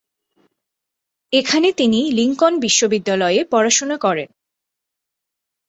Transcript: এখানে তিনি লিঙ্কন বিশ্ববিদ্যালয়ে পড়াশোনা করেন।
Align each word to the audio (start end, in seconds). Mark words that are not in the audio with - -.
এখানে 1.33 1.67
তিনি 1.71 1.99
লিঙ্কন 2.11 2.53
বিশ্ববিদ্যালয়ে 2.59 3.41
পড়াশোনা 3.51 3.97
করেন। 3.97 4.29